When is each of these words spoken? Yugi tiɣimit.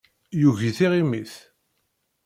Yugi 0.41 0.71
tiɣimit. 0.77 1.33